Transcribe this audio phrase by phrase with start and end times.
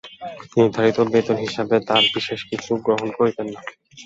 [0.55, 3.61] নির্ধারিত বেতন হিসাবেও তাঁরা বিশেষ কিছু গ্রহণ করতেন না।